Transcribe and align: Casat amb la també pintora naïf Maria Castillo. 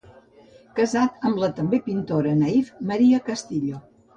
Casat 0.79 1.27
amb 1.29 1.41
la 1.45 1.51
també 1.59 1.81
pintora 1.91 2.35
naïf 2.41 2.73
Maria 2.93 3.25
Castillo. 3.31 3.87